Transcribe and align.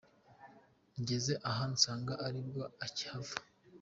Njyeze 0.99 1.33
aha 1.49 1.63
nsanga 1.73 2.13
aribwo 2.25 2.61
akihava. 2.85 3.35